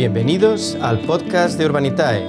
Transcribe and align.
Bienvenidos 0.00 0.78
al 0.80 1.00
podcast 1.00 1.58
de 1.58 1.66
Urbanitae, 1.66 2.24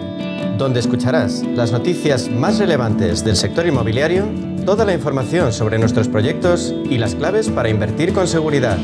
donde 0.58 0.82
escucharás 0.82 1.42
las 1.42 1.72
noticias 1.72 2.30
más 2.30 2.60
relevantes 2.60 3.24
del 3.24 3.38
sector 3.38 3.66
inmobiliario, 3.66 4.26
toda 4.66 4.84
la 4.84 4.94
información 4.94 5.54
sobre 5.54 5.80
nuestros 5.80 6.10
proyectos 6.10 6.76
y 6.90 6.98
las 6.98 7.16
claves 7.16 7.48
para 7.48 7.70
invertir 7.70 8.14
con 8.14 8.28
seguridad. 8.28 8.78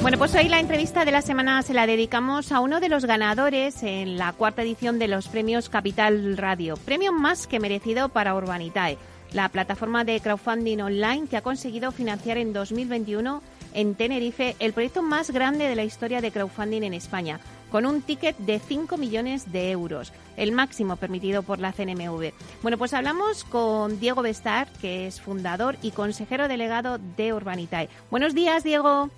Bueno, 0.00 0.18
pues 0.18 0.36
hoy 0.36 0.48
la 0.48 0.60
entrevista 0.60 1.04
de 1.04 1.10
la 1.10 1.20
semana 1.20 1.64
se 1.64 1.74
la 1.74 1.88
dedicamos 1.88 2.52
a 2.52 2.60
uno 2.60 2.78
de 2.78 2.90
los 2.90 3.06
ganadores 3.06 3.82
en 3.82 4.18
la 4.18 4.32
cuarta 4.34 4.62
edición 4.62 5.00
de 5.00 5.08
los 5.08 5.26
premios 5.26 5.68
Capital 5.68 6.36
Radio, 6.36 6.76
premio 6.76 7.12
más 7.12 7.48
que 7.48 7.58
merecido 7.58 8.08
para 8.08 8.36
Urbanitae 8.36 8.98
la 9.32 9.48
plataforma 9.48 10.04
de 10.04 10.20
crowdfunding 10.20 10.80
online 10.80 11.26
que 11.28 11.36
ha 11.36 11.42
conseguido 11.42 11.92
financiar 11.92 12.38
en 12.38 12.52
2021 12.52 13.42
en 13.74 13.94
Tenerife 13.94 14.56
el 14.58 14.72
proyecto 14.72 15.02
más 15.02 15.30
grande 15.30 15.68
de 15.68 15.76
la 15.76 15.84
historia 15.84 16.20
de 16.20 16.30
crowdfunding 16.30 16.82
en 16.82 16.94
España, 16.94 17.40
con 17.70 17.86
un 17.86 18.02
ticket 18.02 18.36
de 18.38 18.58
5 18.58 18.96
millones 18.96 19.52
de 19.52 19.70
euros, 19.70 20.12
el 20.36 20.52
máximo 20.52 20.96
permitido 20.96 21.42
por 21.42 21.58
la 21.58 21.72
CNMV. 21.72 22.32
Bueno, 22.62 22.78
pues 22.78 22.94
hablamos 22.94 23.44
con 23.44 24.00
Diego 24.00 24.22
Bestar, 24.22 24.68
que 24.80 25.06
es 25.06 25.20
fundador 25.20 25.76
y 25.82 25.90
consejero 25.90 26.48
delegado 26.48 26.98
de 26.98 27.32
Urbanitae. 27.32 27.88
Buenos 28.10 28.34
días, 28.34 28.64
Diego. 28.64 29.10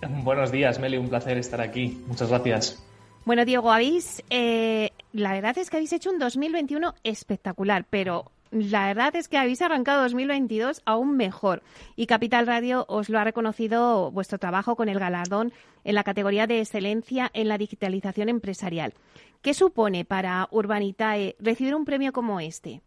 Buenos 0.22 0.52
días, 0.52 0.78
Meli, 0.78 0.98
un 0.98 1.08
placer 1.08 1.38
estar 1.38 1.60
aquí. 1.60 2.02
Muchas 2.06 2.28
gracias. 2.28 2.82
Bueno, 3.24 3.44
Diego, 3.44 3.72
habéis, 3.72 4.22
eh, 4.30 4.90
la 5.12 5.32
verdad 5.32 5.58
es 5.58 5.68
que 5.68 5.78
habéis 5.78 5.92
hecho 5.92 6.10
un 6.10 6.20
2021 6.20 6.94
espectacular, 7.02 7.84
pero 7.90 8.30
la 8.50 8.86
verdad 8.86 9.16
es 9.16 9.28
que 9.28 9.38
habéis 9.38 9.62
arrancado 9.62 10.02
2022 10.02 10.82
aún 10.84 11.16
mejor 11.16 11.62
y 11.96 12.06
Capital 12.06 12.46
Radio 12.46 12.84
os 12.88 13.08
lo 13.08 13.18
ha 13.18 13.24
reconocido 13.24 14.10
vuestro 14.10 14.38
trabajo 14.38 14.76
con 14.76 14.88
el 14.88 14.98
galardón 14.98 15.52
en 15.84 15.94
la 15.94 16.04
categoría 16.04 16.46
de 16.46 16.60
excelencia 16.60 17.30
en 17.34 17.48
la 17.48 17.58
digitalización 17.58 18.28
empresarial. 18.28 18.94
¿Qué 19.42 19.54
supone 19.54 20.04
para 20.04 20.48
Urbanitae 20.50 21.36
recibir 21.38 21.74
un 21.74 21.84
premio 21.84 22.12
como 22.12 22.40
este? 22.40 22.82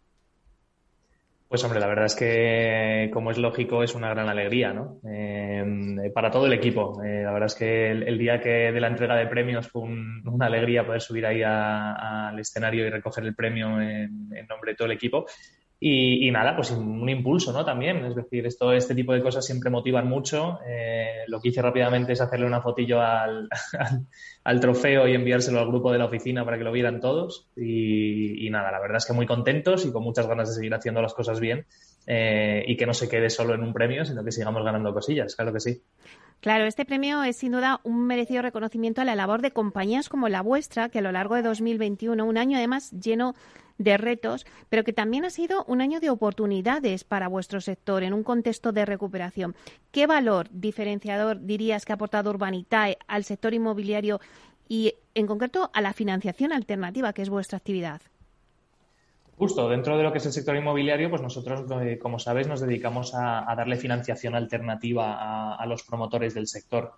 Pues 1.50 1.64
hombre, 1.64 1.80
la 1.80 1.88
verdad 1.88 2.06
es 2.06 2.16
que, 2.16 3.10
como 3.12 3.32
es 3.32 3.40
lógico, 3.40 3.82
es 3.82 3.96
una 3.96 4.10
gran 4.10 4.30
alegría, 4.30 4.72
¿no? 4.72 5.00
Eh, 5.04 6.12
para 6.14 6.30
todo 6.30 6.46
el 6.46 6.54
equipo. 6.54 7.02
Eh, 7.04 7.24
la 7.24 7.32
verdad 7.32 7.48
es 7.48 7.56
que 7.56 7.90
el, 7.90 8.20
día 8.20 8.40
que 8.40 8.72
de 8.72 8.80
la 8.80 8.88
entrega 8.88 9.16
de 9.16 9.26
premios 9.26 9.68
fue 9.68 9.82
una 9.82 10.46
alegría 10.46 10.86
poder 10.86 11.02
subir 11.02 11.26
ahí 11.26 11.42
al 11.44 12.38
escenario 12.38 12.86
y 12.86 12.92
recoger 12.92 13.24
el 13.24 13.34
premio 13.34 13.82
en, 13.82 14.30
nombre 14.48 14.74
de 14.74 14.76
todo 14.76 14.86
el 14.86 14.92
equipo. 14.92 15.26
Y, 15.82 16.30
nada, 16.32 16.58
pues 16.58 16.72
un 16.72 17.08
impulso, 17.08 17.54
¿no? 17.54 17.64
También, 17.64 18.04
es 18.04 18.14
decir, 18.14 18.46
esto, 18.46 18.74
este 18.74 18.94
tipo 18.94 19.14
de 19.14 19.22
cosas 19.22 19.46
siempre 19.46 19.70
motivan 19.70 20.10
mucho. 20.10 20.60
Eh, 20.68 21.24
lo 21.28 21.40
que 21.40 21.50
hice 21.50 21.62
rápidamente 21.62 22.12
es 22.12 22.20
hacerle 22.20 22.48
una 22.48 22.62
fotillo 22.62 23.02
al, 23.02 23.48
al, 24.44 24.60
trofeo 24.60 25.08
y 25.08 25.14
enviárselo 25.14 25.60
al 25.60 25.68
grupo 25.68 25.94
de 25.94 26.00
la 26.00 26.06
oficina 26.06 26.44
para 26.44 26.58
que 26.58 26.66
lo 26.66 26.74
vieran 26.74 27.00
todos. 27.00 27.48
Y, 27.56 28.50
nada, 28.50 28.72
la 28.72 28.82
verdad 28.82 28.98
es 28.98 29.06
que 29.06 29.14
muy 29.14 29.26
contentos 29.26 29.86
y 29.86 29.94
con 29.94 30.04
muchas 30.04 30.28
ganas 30.28 30.50
de 30.50 30.56
seguir 30.56 30.74
haciendo 30.74 31.02
las 31.02 31.14
cosas 31.14 31.40
bien 31.40 31.66
eh, 32.08 32.64
y 32.68 32.78
que 32.78 32.86
no 32.86 32.94
se 32.94 33.10
quede 33.10 33.30
solo 33.30 33.54
en 33.54 33.64
un 33.64 33.74
premio, 33.74 34.06
sino 34.06 34.24
que 34.24 34.32
sigamos 34.32 34.64
ganando 34.64 34.94
cosillas, 34.94 35.36
claro 35.36 35.54
que 35.54 35.60
sí. 35.60 35.82
Claro, 36.42 36.66
este 36.66 36.86
premio 36.86 37.22
es 37.24 37.36
sin 37.36 37.52
duda 37.52 37.82
un 37.84 38.08
merecido 38.08 38.42
reconocimiento 38.42 39.02
a 39.02 39.06
la 39.06 39.16
labor 39.16 39.42
de 39.42 39.52
compañías 39.52 40.08
como 40.08 40.30
la 40.30 40.42
vuestra, 40.42 40.88
que 40.88 41.00
a 41.00 41.02
lo 41.02 41.12
largo 41.12 41.36
de 41.36 41.42
2021, 41.42 42.26
un 42.26 42.38
año 42.38 42.58
además 42.58 42.92
lleno 42.92 43.36
de 43.78 43.98
retos, 43.98 44.46
pero 44.70 44.84
que 44.84 44.94
también 44.94 45.26
ha 45.26 45.30
sido 45.32 45.66
un 45.66 45.82
año 45.82 46.00
de 46.00 46.10
oportunidades 46.10 47.04
para 47.04 47.28
vuestro 47.28 47.60
sector 47.62 48.04
en 48.04 48.14
un 48.14 48.24
contexto 48.24 48.72
de 48.72 48.86
recuperación. 48.86 49.56
¿Qué 49.92 50.08
valor 50.08 50.48
diferenciador 50.52 51.42
dirías 51.42 51.86
que 51.86 51.94
ha 51.94 51.96
aportado 51.96 52.30
Urbanitae 52.30 52.98
al 53.08 53.24
sector 53.24 53.54
inmobiliario 53.54 54.20
y, 54.68 54.94
en 55.16 55.28
concreto, 55.28 55.72
a 55.74 55.82
la 55.82 55.94
financiación 55.94 56.54
alternativa, 56.54 57.14
que 57.14 57.22
es 57.22 57.30
vuestra 57.30 57.58
actividad? 57.58 58.02
Justo, 59.40 59.70
dentro 59.70 59.98
de 59.98 60.04
lo 60.04 60.12
que 60.12 60.18
es 60.18 60.26
el 60.26 60.34
sector 60.34 60.58
inmobiliario, 60.58 61.10
pues 61.10 61.22
nosotros, 61.22 61.64
eh, 61.82 61.98
como 61.98 62.20
sabéis, 62.20 62.50
nos 62.50 62.60
dedicamos 62.60 63.16
a, 63.16 63.46
darle 63.56 63.78
financiación 63.78 64.36
alternativa 64.36 65.56
a, 65.56 65.66
los 65.66 65.84
promotores 65.84 66.34
del 66.34 66.46
sector. 66.46 66.96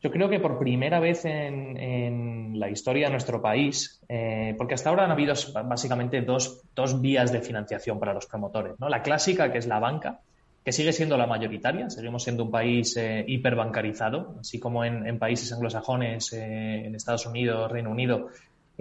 Yo 0.00 0.10
creo 0.10 0.30
que 0.30 0.40
por 0.40 0.58
primera 0.58 1.00
vez 1.00 1.26
en, 1.26 2.58
la 2.58 2.70
historia 2.70 3.08
de 3.08 3.10
nuestro 3.12 3.42
país, 3.42 4.00
eh, 4.08 4.54
porque 4.56 4.72
hasta 4.72 4.88
ahora 4.88 5.04
han 5.04 5.10
habido 5.10 5.34
básicamente 5.64 6.22
dos, 6.22 6.64
vías 7.02 7.30
de 7.30 7.42
financiación 7.42 7.98
para 7.98 8.14
los 8.14 8.24
promotores. 8.24 8.80
¿no? 8.80 8.88
La 8.88 9.02
clásica, 9.02 9.52
que 9.52 9.58
es 9.58 9.66
la 9.66 9.78
banca, 9.78 10.20
que 10.64 10.72
sigue 10.72 10.94
siendo 10.94 11.18
la 11.18 11.26
mayoritaria, 11.26 11.90
seguimos 11.90 12.22
siendo 12.22 12.44
un 12.44 12.50
país 12.50 12.96
eh, 12.96 13.22
hiperbancarizado, 13.28 14.36
así 14.40 14.58
como 14.58 14.82
en, 14.84 15.18
países 15.18 15.52
anglosajones, 15.52 16.32
eh, 16.32 16.86
en 16.86 16.94
Estados 16.94 17.26
Unidos, 17.26 17.70
Reino 17.70 17.90
Unido, 17.90 18.28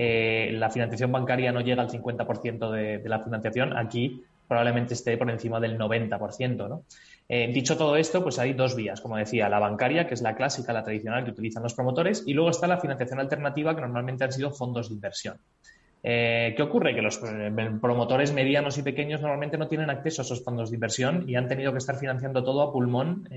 la 0.01 0.69
financiación 0.69 1.11
bancaria 1.11 1.51
no 1.51 1.61
llega 1.61 1.83
al 1.83 1.89
50% 1.89 2.71
de, 2.71 3.09
la 3.09 3.23
financiación. 3.23 3.77
Aquí 3.77 4.23
probablemente 4.47 4.95
esté 4.95 5.17
por 5.17 5.29
encima 5.29 5.59
del 5.59 5.77
90%. 5.77 6.67
¿no? 6.67 6.83
Eh, 7.33 7.49
dicho 7.53 7.77
todo 7.77 7.95
esto, 7.95 8.21
pues 8.21 8.37
hay 8.39 8.51
dos 8.51 8.75
vías, 8.75 8.99
como 8.99 9.15
decía, 9.15 9.47
la 9.47 9.59
bancaria, 9.59 10.05
que 10.05 10.15
es 10.15 10.21
la 10.21 10.35
clásica, 10.35 10.73
la 10.73 10.83
tradicional 10.83 11.23
que 11.23 11.31
utilizan 11.31 11.63
los 11.63 11.73
promotores, 11.73 12.23
y 12.27 12.33
luego 12.33 12.49
está 12.49 12.67
la 12.67 12.77
financiación 12.77 13.21
alternativa, 13.21 13.73
que 13.73 13.79
normalmente 13.79 14.25
han 14.25 14.33
sido 14.33 14.51
fondos 14.51 14.89
de 14.89 14.95
inversión. 14.95 15.37
Eh, 16.03 16.53
¿Qué 16.57 16.61
ocurre? 16.61 16.93
Que 16.93 17.01
los 17.01 17.21
eh, 17.23 17.71
promotores 17.79 18.33
medianos 18.33 18.77
y 18.77 18.83
pequeños 18.83 19.21
normalmente 19.21 19.57
no 19.57 19.69
tienen 19.69 19.89
acceso 19.89 20.21
a 20.21 20.25
esos 20.25 20.43
fondos 20.43 20.69
de 20.69 20.75
inversión 20.75 21.23
y 21.29 21.35
han 21.35 21.47
tenido 21.47 21.71
que 21.71 21.77
estar 21.77 21.95
financiando 21.95 22.43
todo 22.43 22.61
a 22.63 22.73
pulmón 22.73 23.29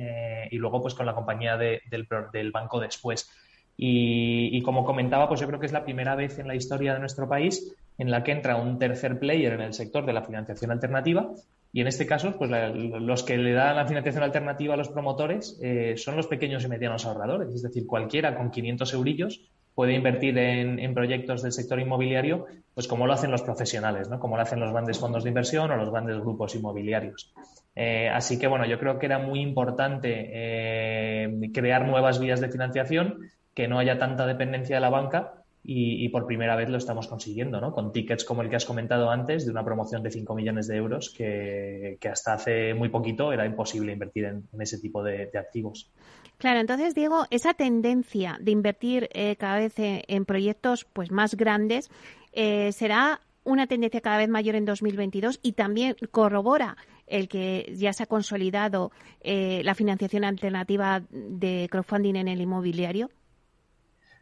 y 0.50 0.58
luego 0.58 0.82
pues 0.82 0.94
con 0.94 1.06
la 1.06 1.14
compañía 1.14 1.56
del, 1.56 2.50
banco 2.52 2.80
después. 2.80 3.30
Y, 3.76 4.62
como 4.62 4.84
comentaba, 4.84 5.28
pues 5.28 5.40
yo 5.40 5.46
creo 5.48 5.58
que 5.58 5.66
es 5.66 5.72
la 5.72 5.84
primera 5.84 6.14
vez 6.14 6.38
en 6.38 6.46
la 6.46 6.54
historia 6.54 6.94
de 6.94 7.00
nuestro 7.00 7.28
país 7.28 7.74
en 7.98 8.10
la 8.10 8.22
que 8.22 8.32
entra 8.32 8.56
un 8.56 8.78
tercer 8.78 9.18
player 9.18 9.52
en 9.52 9.60
el 9.60 9.74
sector 9.74 10.06
de 10.06 10.12
la 10.12 10.22
financiación 10.22 10.70
alternativa 10.70 11.30
y 11.74 11.80
en 11.80 11.88
este 11.88 12.06
caso, 12.06 12.36
pues 12.38 12.52
los 12.52 13.24
que 13.24 13.36
le 13.36 13.52
dan 13.52 13.74
la 13.74 13.84
financiación 13.84 14.22
alternativa 14.22 14.74
a 14.74 14.76
los 14.76 14.90
promotores 14.90 15.58
eh, 15.60 15.94
son 15.96 16.14
los 16.16 16.28
pequeños 16.28 16.64
y 16.64 16.68
medianos 16.68 17.04
ahorradores. 17.04 17.52
Es 17.52 17.62
decir, 17.62 17.84
cualquiera 17.84 18.36
con 18.36 18.52
500 18.52 18.94
eurillos 18.94 19.40
puede 19.74 19.92
invertir 19.94 20.38
en, 20.38 20.94
proyectos 20.94 21.42
del 21.42 21.50
sector 21.50 21.80
inmobiliario, 21.80 22.46
pues 22.74 22.86
como 22.86 23.08
lo 23.08 23.12
hacen 23.12 23.32
los 23.32 23.42
profesionales, 23.42 24.08
¿no? 24.08 24.20
Como 24.20 24.36
lo 24.36 24.42
hacen 24.42 24.60
los 24.60 24.70
grandes 24.70 25.00
fondos 25.00 25.24
de 25.24 25.30
inversión 25.30 25.68
o 25.72 25.76
los 25.76 25.90
grandes 25.90 26.20
grupos 26.20 26.54
inmobiliarios. 26.54 27.34
Eh, 27.74 28.08
así 28.08 28.38
que, 28.38 28.46
bueno, 28.46 28.66
yo 28.66 28.78
creo 28.78 29.00
que 29.00 29.06
era 29.06 29.18
muy 29.18 29.40
importante 29.40 30.30
eh, 30.32 31.50
crear 31.52 31.88
nuevas 31.88 32.20
vías 32.20 32.40
de 32.40 32.50
financiación, 32.50 33.18
que 33.54 33.68
no 33.68 33.78
haya 33.78 33.98
tanta 33.98 34.26
dependencia 34.26 34.76
de 34.76 34.80
la 34.80 34.90
banca 34.90 35.44
y, 35.66 36.08
por 36.10 36.26
primera 36.26 36.56
vez 36.56 36.68
lo 36.68 36.76
estamos 36.76 37.08
consiguiendo, 37.08 37.58
¿no? 37.58 37.72
Con 37.72 37.90
tickets 37.90 38.24
como 38.24 38.42
el 38.42 38.50
que 38.50 38.56
has 38.56 38.66
comentado 38.66 39.10
antes, 39.10 39.46
de 39.46 39.50
una 39.50 39.64
promoción 39.64 40.02
de 40.02 40.10
5 40.10 40.34
millones 40.34 40.66
de 40.66 40.76
euros, 40.76 41.08
que, 41.08 41.98
hasta 42.10 42.34
hace 42.34 42.74
muy 42.74 42.90
poquito 42.90 43.32
era 43.32 43.46
imposible 43.46 43.92
invertir 43.92 44.26
en, 44.26 44.46
ese 44.60 44.78
tipo 44.78 45.02
de, 45.02 45.30
activos. 45.34 45.90
Claro, 46.36 46.60
entonces, 46.60 46.94
Diego, 46.94 47.24
esa 47.30 47.54
tendencia 47.54 48.36
de 48.40 48.50
invertir 48.50 49.08
eh, 49.14 49.36
cada 49.36 49.56
vez 49.56 49.72
en, 49.76 50.24
proyectos 50.26 50.84
pues 50.84 51.10
más 51.10 51.34
grandes 51.34 51.90
eh, 52.32 52.70
será 52.72 53.20
una 53.44 53.66
tendencia 53.66 54.02
cada 54.02 54.18
vez 54.18 54.28
mayor 54.28 54.56
en 54.56 54.66
2022 54.66 55.40
y 55.42 55.52
también 55.52 55.96
corrobora 56.10 56.76
el 57.06 57.28
que 57.28 57.72
ya 57.76 57.92
se 57.92 58.02
ha 58.02 58.06
consolidado 58.06 58.90
eh, 59.20 59.62
la 59.64 59.74
financiación 59.74 60.24
alternativa 60.24 61.02
de 61.10 61.68
crowdfunding 61.70 62.16
en 62.16 62.28
el 62.28 62.40
inmobiliario. 62.40 63.10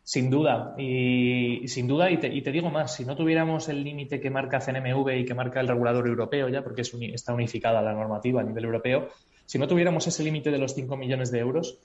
Sin 0.05 0.31
duda, 0.31 0.75
y 0.77 1.69
sin 1.69 1.87
duda, 1.87 2.11
y 2.11 2.19
te, 2.19 2.53
digo 2.53 2.71
más, 2.71 2.97
si 2.97 3.05
no 3.05 3.15
tuviéramos 3.15 3.69
el 3.69 3.85
límite 3.85 4.21
que 4.21 4.31
marca 4.31 4.59
CNMV 4.59 5.11
y 5.11 5.25
que 5.25 5.35
marca 5.35 5.61
el 5.61 5.69
regulador 5.69 6.09
europeo, 6.09 6.49
ya 6.49 6.65
porque 6.65 6.83
está 6.83 7.33
unificada 7.33 7.81
la 7.81 7.93
normativa 7.93 8.41
a 8.41 8.45
nivel 8.45 8.65
europeo, 8.65 9.09
si 9.47 9.59
no 9.59 9.69
tuviéramos 9.69 10.05
ese 10.07 10.25
límite 10.25 10.51
de 10.51 10.59
los 10.59 10.75
5 10.75 10.97
millones 10.97 11.31
de 11.31 11.39
euros, 11.39 11.79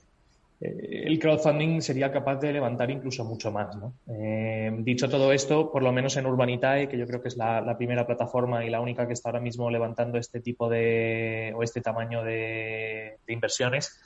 eh, 0.60 1.04
el 1.06 1.18
crowdfunding 1.20 1.80
sería 1.80 2.10
capaz 2.10 2.36
de 2.36 2.52
levantar 2.52 2.90
incluso 2.90 3.24
mucho 3.24 3.52
más. 3.52 3.76
¿no? 3.76 3.94
Eh, 4.08 4.74
dicho 4.80 5.08
todo 5.08 5.32
esto, 5.32 5.70
por 5.70 5.84
lo 5.84 5.92
menos 5.92 6.16
en 6.16 6.26
Urbanitae, 6.26 6.88
que 6.88 6.98
yo 6.98 7.06
creo 7.06 7.22
que 7.22 7.28
es 7.28 7.36
la, 7.36 7.76
primera 7.78 8.04
plataforma 8.04 8.64
y 8.64 8.70
la 8.70 8.80
única 8.80 9.06
que 9.06 9.12
está 9.12 9.28
ahora 9.28 9.40
mismo 9.40 9.70
levantando 9.70 10.18
este 10.18 10.40
tipo 10.40 10.68
de 10.68 11.52
o 11.54 11.62
este 11.62 11.80
tamaño 11.80 12.24
de 12.24 13.18
inversiones, 13.28 14.00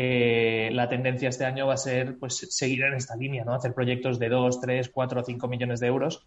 eh, 0.00 0.70
la 0.74 0.88
tendencia 0.88 1.28
este 1.28 1.44
año 1.44 1.66
va 1.66 1.74
a 1.74 1.76
ser 1.76 2.18
pues, 2.20 2.36
seguir 2.50 2.84
en 2.84 2.94
esta 2.94 3.16
línea, 3.16 3.44
¿no? 3.44 3.52
Hacer 3.52 3.74
proyectos 3.74 4.20
de 4.20 4.28
2, 4.28 4.60
3, 4.60 4.90
4 4.90 5.20
o 5.20 5.24
5 5.24 5.48
millones 5.48 5.80
de 5.80 5.88
euros, 5.88 6.24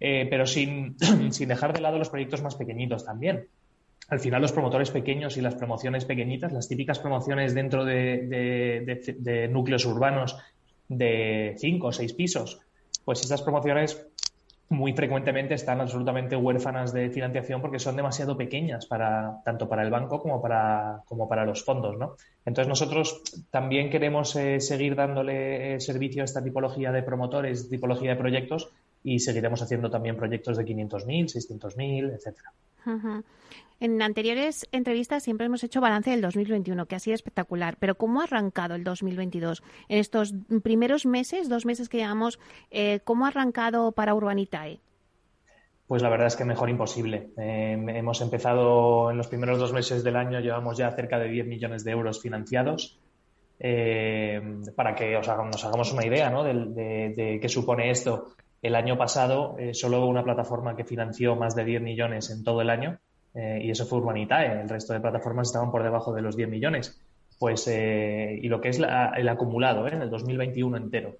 eh, 0.00 0.26
pero 0.28 0.44
sin, 0.44 0.96
sin, 1.30 1.48
dejar 1.48 1.72
de 1.72 1.80
lado 1.80 1.98
los 1.98 2.10
proyectos 2.10 2.42
más 2.42 2.56
pequeñitos 2.56 3.04
también. 3.04 3.46
Al 4.08 4.18
final, 4.18 4.42
los 4.42 4.50
promotores 4.50 4.90
pequeños 4.90 5.36
y 5.36 5.40
las 5.40 5.54
promociones 5.54 6.04
pequeñitas, 6.04 6.52
las 6.52 6.66
típicas 6.66 6.98
promociones 6.98 7.54
dentro 7.54 7.84
de, 7.84 9.48
núcleos 9.52 9.86
urbanos 9.86 10.36
de 10.88 11.54
5 11.58 11.86
o 11.86 11.92
6 11.92 12.12
pisos, 12.14 12.58
pues 13.04 13.20
estas 13.20 13.42
promociones 13.42 14.04
muy 14.72 14.94
frecuentemente 14.94 15.54
están 15.54 15.80
absolutamente 15.80 16.34
huérfanas 16.34 16.92
de 16.92 17.10
financiación 17.10 17.60
porque 17.60 17.78
son 17.78 17.94
demasiado 17.94 18.36
pequeñas 18.36 18.86
para 18.86 19.40
tanto 19.44 19.68
para 19.68 19.82
el 19.82 19.90
banco 19.90 20.20
como 20.20 20.40
para, 20.40 21.02
como 21.04 21.28
para 21.28 21.44
los 21.44 21.62
fondos. 21.62 21.98
¿no? 21.98 22.16
Entonces 22.44 22.68
nosotros 22.68 23.22
también 23.50 23.90
queremos 23.90 24.34
eh, 24.34 24.60
seguir 24.60 24.96
dándole 24.96 25.74
eh, 25.74 25.80
servicio 25.80 26.22
a 26.22 26.24
esta 26.24 26.42
tipología 26.42 26.90
de 26.90 27.02
promotores, 27.02 27.68
tipología 27.68 28.10
de 28.10 28.16
proyectos 28.16 28.70
y 29.04 29.18
seguiremos 29.18 29.62
haciendo 29.62 29.90
también 29.90 30.16
proyectos 30.16 30.56
de 30.56 30.64
500.000, 30.64 31.26
600.000, 31.26 32.14
etcétera. 32.14 32.52
En 33.80 34.00
anteriores 34.00 34.68
entrevistas 34.70 35.24
siempre 35.24 35.46
hemos 35.46 35.64
hecho 35.64 35.80
balance 35.80 36.10
del 36.10 36.20
2021, 36.20 36.86
que 36.86 36.94
ha 36.94 37.00
sido 37.00 37.16
espectacular. 37.16 37.76
Pero 37.80 37.96
¿cómo 37.96 38.20
ha 38.20 38.24
arrancado 38.24 38.76
el 38.76 38.84
2022? 38.84 39.62
En 39.88 39.98
estos 39.98 40.34
primeros 40.62 41.04
meses, 41.04 41.48
dos 41.48 41.66
meses 41.66 41.88
que 41.88 41.98
llevamos, 41.98 42.38
eh, 42.70 43.00
¿cómo 43.02 43.24
ha 43.24 43.28
arrancado 43.28 43.90
para 43.90 44.14
Urbanitae? 44.14 44.78
Pues 45.88 46.00
la 46.00 46.08
verdad 46.08 46.28
es 46.28 46.36
que 46.36 46.44
mejor 46.44 46.70
imposible. 46.70 47.30
Eh, 47.36 47.72
hemos 47.72 48.20
empezado 48.20 49.10
en 49.10 49.16
los 49.16 49.26
primeros 49.26 49.58
dos 49.58 49.72
meses 49.72 50.04
del 50.04 50.16
año, 50.16 50.40
llevamos 50.40 50.78
ya 50.78 50.90
cerca 50.92 51.18
de 51.18 51.28
10 51.28 51.46
millones 51.48 51.84
de 51.84 51.90
euros 51.90 52.22
financiados. 52.22 52.98
Eh, 53.58 54.40
para 54.74 54.94
que 54.94 55.16
os 55.16 55.28
nos 55.28 55.64
hagamos 55.64 55.92
una 55.92 56.06
idea 56.06 56.30
¿no? 56.30 56.42
de, 56.42 57.12
de, 57.14 57.38
qué 57.40 57.48
supone 57.48 57.90
esto. 57.90 58.34
El 58.62 58.76
año 58.76 58.96
pasado 58.96 59.56
solo 59.72 59.98
hubo 59.98 60.06
una 60.06 60.22
plataforma 60.22 60.76
que 60.76 60.84
financió 60.84 61.36
más 61.36 61.54
de 61.54 61.64
10 61.64 61.82
millones 61.82 62.30
en 62.30 62.44
todo 62.44 62.62
el 62.62 62.70
año 62.70 62.98
eh, 63.34 63.60
y 63.62 63.70
eso 63.70 63.86
fue 63.86 63.98
Urbanitae. 63.98 64.60
El 64.60 64.68
resto 64.68 64.92
de 64.92 65.00
plataformas 65.00 65.48
estaban 65.48 65.70
por 65.70 65.82
debajo 65.82 66.12
de 66.12 66.22
los 66.22 66.36
10 66.36 66.48
millones. 66.48 67.00
Pues, 67.38 67.66
eh, 67.68 68.38
y 68.40 68.48
lo 68.48 68.60
que 68.60 68.68
es 68.68 68.78
el 68.78 69.28
acumulado 69.28 69.86
¿eh? 69.88 69.92
en 69.94 70.02
el 70.02 70.10
2021 70.10 70.76
entero. 70.76 71.16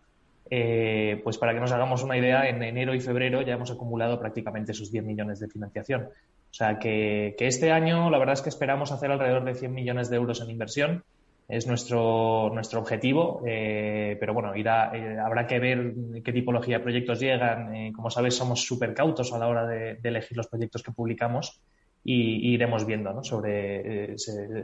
pues 1.24 1.38
para 1.38 1.54
que 1.54 1.60
nos 1.60 1.72
hagamos 1.72 2.02
una 2.02 2.16
idea, 2.16 2.48
en 2.48 2.62
enero 2.62 2.94
y 2.94 3.00
febrero 3.00 3.42
ya 3.42 3.54
hemos 3.54 3.70
acumulado 3.70 4.20
prácticamente 4.20 4.72
esos 4.72 4.92
10 4.92 5.04
millones 5.04 5.40
de 5.40 5.48
financiación. 5.48 6.02
O 6.02 6.54
sea 6.54 6.78
que, 6.78 7.34
este 7.38 7.72
año 7.72 8.10
la 8.10 8.18
verdad 8.18 8.34
es 8.34 8.42
que 8.42 8.50
esperamos 8.50 8.92
hacer 8.92 9.10
alrededor 9.10 9.44
de 9.44 9.54
100 9.54 9.72
millones 9.72 10.10
de 10.10 10.16
euros 10.16 10.40
en 10.42 10.50
inversión. 10.50 11.04
Es 11.48 11.66
nuestro, 11.66 12.50
nuestro 12.54 12.80
objetivo, 12.80 13.42
pero 13.44 14.32
bueno, 14.32 14.56
irá, 14.56 14.92
habrá 15.24 15.46
que 15.46 15.58
ver 15.58 15.94
qué 16.24 16.32
tipología 16.32 16.78
de 16.78 16.82
proyectos 16.82 17.20
llegan. 17.20 17.92
como 17.92 18.10
sabes, 18.10 18.34
somos 18.34 18.64
súper 18.64 18.94
cautos 18.94 19.32
a 19.32 19.38
la 19.38 19.48
hora 19.48 19.66
de 19.66 19.98
elegir 20.02 20.36
los 20.36 20.46
proyectos 20.46 20.82
que 20.82 20.92
publicamos 20.92 21.60
y, 22.04 22.52
iremos 22.52 22.86
viendo 22.86 23.22
sobre, 23.22 24.14
eh, 24.14 24.16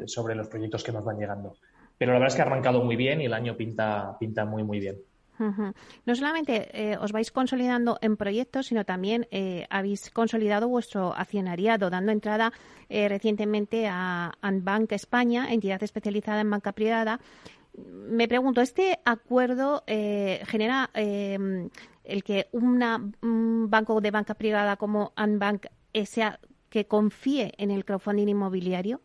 sobre 0.07 0.35
los 0.35 0.49
proyectos 0.49 0.83
que 0.83 0.93
nos 0.93 1.05
van 1.05 1.19
llegando. 1.19 1.57
Pero 1.97 2.13
la 2.13 2.19
verdad 2.19 2.29
es 2.29 2.37
que 2.37 2.43
ha 2.43 2.45
arrancado 2.45 2.83
muy 2.83 2.97
bien 2.97 3.21
y 3.21 3.27
el 3.27 3.33
año 3.33 3.57
pinta, 3.57 4.17
pinta 4.19 4.45
muy, 4.45 4.63
muy 4.63 4.81
bien. 4.81 4.97
No 5.39 6.15
solamente 6.15 6.69
eh, 6.73 6.97
os 6.99 7.13
vais 7.13 7.31
consolidando 7.31 7.99
en 8.01 8.17
proyectos, 8.17 8.67
sino 8.67 8.85
también 8.85 9.27
eh, 9.31 9.67
habéis 9.71 10.11
consolidado 10.11 10.69
vuestro 10.69 11.15
accionariado, 11.15 11.91
dando 11.91 12.13
entrada 12.13 12.53
recientemente 12.89 13.87
a 13.87 14.33
Anbank 14.41 14.93
España, 14.93 15.53
entidad 15.53 15.83
especializada 15.83 16.41
en 16.41 16.51
banca 16.51 16.73
privada. 16.73 17.21
Me 17.77 18.27
pregunto, 18.27 18.63
¿este 18.63 18.99
acuerdo 19.05 19.85
genera 19.87 20.89
el 20.95 22.25
que 22.25 22.49
un 22.53 23.69
banco 23.69 24.01
de 24.01 24.11
banca 24.11 24.35
privada 24.35 24.77
como 24.77 25.13
Anbank 25.17 25.67
sea 26.07 26.41
que 26.71 26.87
confíe 26.87 27.53
en 27.59 27.71
el 27.71 27.85
crowdfunding 27.85 28.29
inmobiliario? 28.29 29.03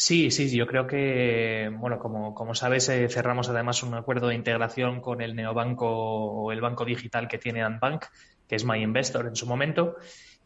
Sí, 0.00 0.30
sí, 0.30 0.48
yo 0.56 0.66
creo 0.66 0.86
que, 0.86 1.70
bueno, 1.78 1.98
como, 1.98 2.34
como 2.34 2.54
sabes, 2.54 2.88
eh, 2.88 3.06
cerramos 3.10 3.50
además 3.50 3.82
un 3.82 3.92
acuerdo 3.92 4.28
de 4.28 4.34
integración 4.34 5.02
con 5.02 5.20
el 5.20 5.36
neobanco 5.36 5.86
o 5.86 6.52
el 6.52 6.62
banco 6.62 6.86
digital 6.86 7.28
que 7.28 7.36
tiene 7.36 7.62
Antbank, 7.62 8.06
que 8.48 8.56
es 8.56 8.64
My 8.64 8.82
Investor 8.82 9.26
en 9.26 9.36
su 9.36 9.46
momento. 9.46 9.96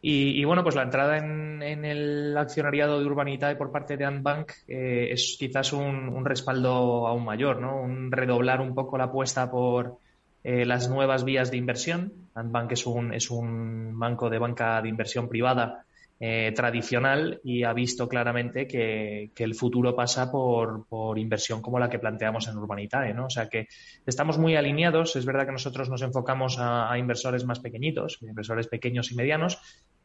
Y, 0.01 0.45
bueno, 0.45 0.65
pues 0.65 0.75
la 0.75 0.83
entrada 0.83 1.19
en, 1.19 1.63
el 1.63 2.37
accionariado 2.37 2.99
de 2.99 3.07
Urbanitae 3.07 3.55
por 3.55 3.71
parte 3.71 3.97
de 3.97 4.05
Antbank 4.05 4.51
eh, 4.67 5.11
es 5.13 5.37
quizás 5.39 5.73
un, 5.73 6.25
respaldo 6.25 7.07
aún 7.07 7.25
mayor, 7.25 7.61
¿no? 7.61 7.81
Un 7.81 8.11
redoblar 8.11 8.61
un 8.61 8.75
poco 8.75 8.99
la 8.99 9.05
apuesta 9.05 9.53
por 9.53 9.99
eh, 10.43 10.67
las 10.67 10.89
nuevas 10.89 11.25
vías 11.25 11.53
de 11.53 11.59
inversión. 11.59 12.13
Antbank 12.35 12.73
es 12.73 12.87
un, 12.87 13.15
es 13.15 13.31
un 13.31 13.97
banco 14.01 14.29
de 14.31 14.39
banca 14.39 14.83
de 14.83 14.89
inversión 14.89 15.29
privada 15.29 15.87
eh, 16.27 16.53
tradicional 16.53 17.39
y 17.45 17.65
ha 17.65 17.75
visto 17.75 18.09
claramente 18.09 18.67
que, 18.67 19.31
el 19.37 19.55
futuro 19.55 19.95
pasa 19.95 20.33
por, 20.33 21.19
inversión 21.19 21.61
como 21.61 21.79
la 21.79 21.91
que 21.91 21.99
planteamos 21.99 22.49
en 22.49 22.57
Urbanitae, 22.57 23.13
¿no? 23.13 23.27
O 23.27 23.31
sea 23.31 23.51
que 23.51 23.69
estamos 24.07 24.39
muy 24.39 24.57
alineados. 24.57 25.17
Es 25.17 25.27
verdad 25.27 25.45
que 25.45 25.53
nosotros 25.53 25.91
nos 25.91 26.01
enfocamos 26.01 26.57
a 26.59 26.97
inversores 26.97 27.45
más 27.45 27.61
pequeñitos, 27.61 28.23
inversores 28.23 28.69
pequeños 28.69 29.13
y 29.13 29.17
medianos, 29.17 29.59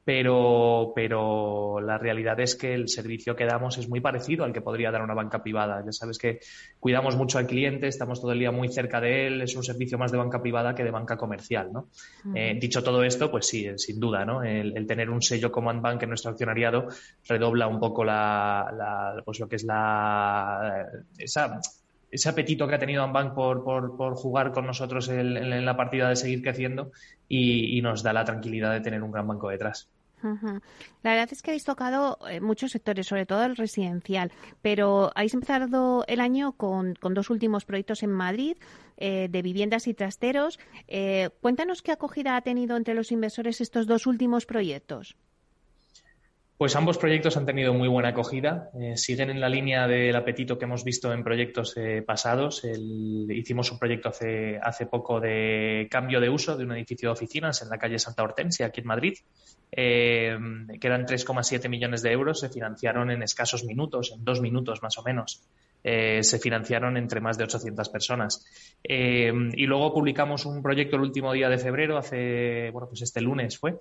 pero, 0.03 0.91
pero 0.95 1.79
la 1.81 1.97
realidad 1.97 2.39
es 2.39 2.55
que 2.55 2.73
el 2.73 2.87
servicio 2.87 3.35
que 3.35 3.45
damos 3.45 3.77
es 3.77 3.87
muy 3.87 3.99
parecido 3.99 4.43
al 4.43 4.53
que 4.53 4.61
podría 4.61 4.91
dar 4.91 5.01
una 5.01 5.13
banca 5.13 5.43
privada. 5.43 5.83
Ya 5.85 5.91
sabes 5.91 6.17
que 6.17 6.39
cuidamos 6.79 7.15
mucho 7.15 7.37
al 7.37 7.45
cliente, 7.45 7.87
estamos 7.87 8.19
todo 8.19 8.31
el 8.31 8.39
día 8.39 8.51
muy 8.51 8.69
cerca 8.69 8.99
de 9.01 9.27
él, 9.27 9.41
es 9.41 9.55
un 9.55 9.63
servicio 9.63 9.97
más 9.97 10.11
de 10.11 10.17
banca 10.17 10.41
privada 10.41 10.73
que 10.73 10.83
de 10.83 10.91
banca 10.91 11.17
comercial. 11.17 11.71
¿no? 11.71 11.89
Eh, 12.33 12.57
dicho 12.59 12.83
todo 12.83 13.03
esto, 13.03 13.29
pues 13.29 13.47
sí, 13.47 13.67
sin 13.77 13.99
duda, 13.99 14.25
¿no? 14.25 14.43
el, 14.43 14.87
tener 14.87 15.09
un 15.09 15.21
sello 15.21 15.51
como 15.51 15.69
Bank 15.79 16.01
en 16.03 16.09
nuestro 16.09 16.31
accionariado 16.31 16.87
redobla 17.27 17.67
un 17.67 17.79
poco 17.79 18.03
la, 18.03 19.21
pues 19.23 19.39
lo 19.39 19.47
que 19.47 19.57
es 19.57 19.63
la 19.63 20.87
esa 21.17 21.59
ese 22.11 22.29
apetito 22.29 22.67
que 22.67 22.75
ha 22.75 22.79
tenido 22.79 23.07
por, 23.35 23.63
por 23.63 24.15
jugar 24.15 24.51
con 24.51 24.65
nosotros 24.65 25.09
en, 25.09 25.65
la 25.65 25.77
partida 25.77 26.09
de 26.09 26.15
seguir 26.15 26.41
creciendo 26.41 26.91
y, 27.27 27.81
nos 27.81 28.03
da 28.03 28.13
la 28.13 28.25
tranquilidad 28.25 28.73
de 28.73 28.81
tener 28.81 29.03
un 29.03 29.11
gran 29.11 29.27
banco 29.27 29.49
detrás. 29.49 29.89
La 30.21 31.11
verdad 31.11 31.29
es 31.31 31.41
que 31.41 31.51
habéis 31.51 31.63
tocado 31.63 32.19
eh, 32.29 32.41
muchos 32.41 32.71
sectores, 32.71 33.07
sobre 33.07 33.25
todo 33.25 33.45
el 33.45 33.55
residencial, 33.55 34.33
pero 34.61 35.11
habéis 35.15 35.33
empezado 35.33 36.03
el 36.07 36.19
año 36.19 36.53
con, 36.53 36.95
dos 37.01 37.29
últimos 37.29 37.63
proyectos 37.63 38.03
en 38.03 38.11
Madrid 38.11 38.57
eh, 38.97 39.29
de 39.29 39.41
viviendas 39.41 39.87
y 39.87 39.93
trasteros. 39.93 40.59
Eh, 40.89 41.29
cuéntanos 41.39 41.81
qué 41.81 41.93
acogida 41.93 42.35
ha 42.35 42.41
tenido 42.41 42.75
entre 42.75 42.95
los 42.95 43.13
inversores 43.13 43.61
estos 43.61 43.87
dos 43.87 44.07
últimos 44.07 44.45
proyectos. 44.45 45.15
Pues 46.59 46.75
ambos 46.75 46.97
proyectos 46.97 47.37
han 47.37 47.45
tenido 47.45 47.73
muy 47.73 47.87
buena 47.87 48.09
acogida. 48.09 48.69
Eh, 48.77 48.97
siguen 48.97 49.29
en 49.29 49.39
la 49.39 49.47
línea 49.47 49.87
del 49.87 50.13
apetito 50.13 50.59
que 50.59 50.65
hemos 50.65 50.83
visto 50.83 51.13
en 51.13 51.23
proyectos 51.23 51.77
eh, 51.77 52.03
pasados. 52.05 52.65
hicimos 52.65 53.71
un 53.71 53.79
proyecto 53.79 54.09
hace, 54.09 54.59
hace 54.61 54.85
poco 54.85 55.21
de 55.21 55.87
cambio 55.89 56.19
de 56.19 56.29
uso 56.29 56.57
de 56.57 56.65
un 56.65 56.73
edificio 56.73 57.07
de 57.07 57.13
oficinas 57.13 57.61
en 57.61 57.69
la 57.69 57.77
calle 57.77 57.97
Santa 57.97 58.23
Hortensia, 58.23 58.65
aquí 58.65 58.81
en 58.81 58.87
Madrid, 58.87 59.13
eh, 59.71 60.37
que 60.81 60.85
eran 60.85 61.05
3,7 61.05 61.69
millones 61.69 62.01
de 62.01 62.11
euros. 62.11 62.41
Se 62.41 62.49
financiaron 62.49 63.09
en 63.09 63.23
escasos 63.23 63.63
minutos, 63.63 64.11
en 64.11 64.25
dos 64.25 64.41
minutos 64.41 64.83
más 64.83 64.97
o 64.97 65.03
menos. 65.03 65.41
se 65.81 66.39
financiaron 66.39 66.97
entre 66.97 67.21
más 67.21 67.37
de 67.37 67.45
800 67.45 67.87
personas. 67.87 68.45
y 68.83 69.65
luego 69.65 69.93
publicamos 69.93 70.45
un 70.45 70.61
proyecto 70.61 70.97
el 70.97 71.03
último 71.03 71.31
día 71.31 71.47
de 71.47 71.57
febrero, 71.57 71.97
hace, 71.97 72.69
bueno, 72.73 72.89
pues 72.89 73.01
este 73.01 73.21
lunes 73.21 73.57
fue, 73.57 73.77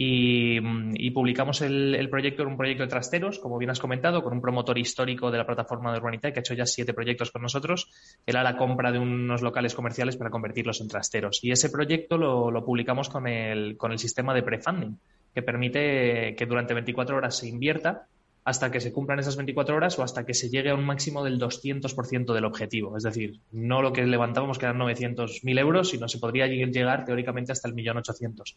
y, 0.00 1.10
publicamos 1.10 1.60
el, 1.60 2.08
proyecto 2.08 2.42
en 2.42 2.50
un 2.50 2.56
proyecto 2.56 2.84
de 2.84 2.88
trasteros, 2.88 3.40
como 3.40 3.58
bien 3.58 3.70
has 3.70 3.80
comentado, 3.80 4.22
con 4.22 4.32
un 4.32 4.40
promotor 4.40 4.78
histórico 4.78 5.32
de 5.32 5.38
la 5.38 5.44
plataforma 5.44 5.90
de 5.90 5.98
Urbanita 5.98 6.32
que 6.32 6.38
ha 6.38 6.42
hecho 6.42 6.54
ya 6.54 6.66
siete 6.66 6.94
proyectos 6.94 7.32
con 7.32 7.42
nosotros. 7.42 7.90
Era 8.24 8.44
la 8.44 8.56
compra 8.56 8.92
de 8.92 9.00
unos 9.00 9.42
locales 9.42 9.74
comerciales 9.74 10.16
para 10.16 10.30
convertirlos 10.30 10.80
en 10.80 10.86
trasteros. 10.86 11.42
Y 11.42 11.50
ese 11.50 11.68
proyecto 11.68 12.16
lo, 12.16 12.64
publicamos 12.64 13.08
con 13.08 13.26
el, 13.26 13.76
con 13.76 13.90
el 13.90 13.98
sistema 13.98 14.34
de 14.34 14.44
prefunding, 14.44 15.00
que 15.34 15.42
permite 15.42 16.36
que 16.36 16.46
durante 16.46 16.74
24 16.74 17.16
horas 17.16 17.36
se 17.36 17.48
invierta 17.48 18.06
hasta 18.44 18.70
que 18.70 18.80
se 18.80 18.92
cumplan 18.92 19.18
esas 19.18 19.34
24 19.34 19.74
horas 19.74 19.98
o 19.98 20.04
hasta 20.04 20.24
que 20.24 20.32
se 20.32 20.48
llegue 20.48 20.70
a 20.70 20.76
un 20.76 20.86
máximo 20.86 21.24
del 21.24 21.40
200% 21.40 22.34
del 22.34 22.44
objetivo. 22.44 22.96
Es 22.96 23.02
decir, 23.02 23.40
no 23.50 23.82
lo 23.82 23.92
que 23.92 24.06
levantábamos 24.06 24.58
que 24.58 24.66
eran 24.66 24.78
900.000 24.78 25.58
euros, 25.58 25.90
sino 25.90 26.06
se 26.06 26.20
podría 26.20 26.46
llegar 26.46 27.04
teóricamente 27.04 27.50
hasta 27.50 27.66
el 27.66 27.74
1.800.000. 27.74 28.54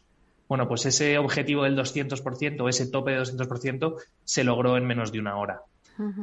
Bueno, 0.52 0.68
pues 0.68 0.86
ese 0.86 1.18
objetivo 1.18 1.64
del 1.64 1.78
200% 1.78 2.60
o 2.60 2.68
ese 2.68 2.92
tope 2.92 3.12
de 3.12 3.22
200% 3.22 3.96
se 4.26 4.44
logró 4.44 4.76
en 4.76 4.86
menos 4.86 5.14
de 5.14 5.20
una 5.22 5.38
hora. 5.38 5.62